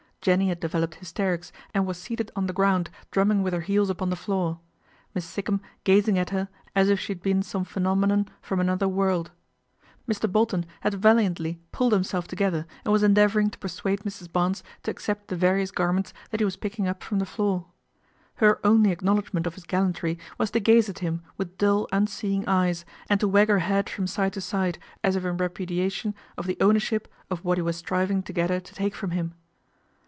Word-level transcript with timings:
Jenny 0.23 0.49
had 0.49 0.59
developed 0.59 0.93
hysterics, 1.01 1.51
and 1.73 1.87
was 1.87 1.97
seated 1.99 2.31
on 2.35 2.45
the 2.45 2.53
ground 2.53 2.91
drumming 3.09 3.41
with 3.41 3.53
her 3.53 3.61
heels 3.61 3.89
upon 3.89 4.11
the 4.11 4.15
floor, 4.15 4.59
Miss 5.15 5.25
Sikkum 5.25 5.61
gazing 5.83 6.19
at 6.19 6.29
her 6.29 6.47
as 6.75 6.89
if 6.89 6.99
she 6.99 7.09
had 7.11 7.23
been 7.23 7.41
some 7.41 7.63
phenomenon 7.63 8.29
from 8.39 8.59
another 8.59 8.87
world. 8.87 9.31
Mr. 10.07 10.31
Bolton 10.31 10.67
had 10.81 10.93
valiantly 10.93 11.57
pulled 11.71 11.91
himself 11.91 12.27
together 12.27 12.67
and 12.85 12.91
was 12.91 13.01
endeavouring 13.01 13.49
to 13.49 13.57
persuade 13.57 14.01
Mrs. 14.01 14.31
Barnes 14.31 14.61
to 14.83 14.91
accept 14.91 15.27
the 15.27 15.35
various 15.35 15.71
garments 15.71 16.13
that 16.29 16.39
he 16.39 16.45
was 16.45 16.55
picking 16.55 16.87
up 16.87 17.01
from 17.01 17.17
the 17.17 17.25
floor. 17.25 17.65
Her 18.35 18.63
only 18.63 18.95
acknow 18.95 19.15
ledgment 19.15 19.47
of 19.47 19.55
his 19.55 19.63
gallantry 19.63 20.19
was 20.37 20.51
to 20.51 20.59
gaze 20.59 20.87
at 20.87 20.99
him 20.99 21.23
with 21.37 21.57
dull, 21.57 21.87
unseeing 21.91 22.47
eyes, 22.47 22.85
and 23.09 23.19
to 23.21 23.27
wag 23.27 23.47
her 23.49 23.57
head 23.57 23.89
from 23.89 24.05
side 24.05 24.33
to 24.33 24.41
side 24.41 24.77
as 25.03 25.15
if 25.15 25.25
in 25.25 25.37
repudiation 25.37 26.13
of 26.37 26.45
the 26.45 26.57
ownership 26.61 27.11
of 27.31 27.43
what 27.43 27.57
he 27.57 27.63
was 27.63 27.75
striving 27.77 28.21
to 28.21 28.31
get 28.33 28.51
her 28.51 28.59
to 28.59 28.75
take 28.75 28.93
from 28.93 29.09
him. 29.09 29.33